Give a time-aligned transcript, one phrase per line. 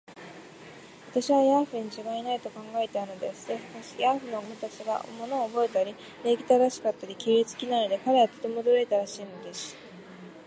[1.11, 3.45] 私をヤーフにちがいない、と考えていたのです。
[3.45, 5.93] しかし、ヤーフの私が物をおぼえたり、
[6.25, 9.75] 礼儀正しかったり、綺麗好きなので、彼はとても驚いたらしいのです。